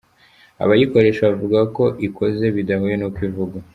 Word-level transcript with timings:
Abayikoresha 0.63 1.27
bavuga 1.29 1.59
ko 1.75 1.83
uko 1.89 1.97
ikoze 2.07 2.45
bidahuye 2.55 2.95
n’uko 2.97 3.19
ivugwa. 3.29 3.59